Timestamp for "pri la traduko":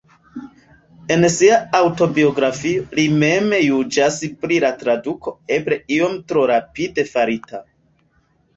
4.47-5.37